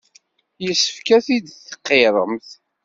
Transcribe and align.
Yessefk 0.63 1.07
ad 1.17 1.23
t-id-tqirremt. 1.25 2.49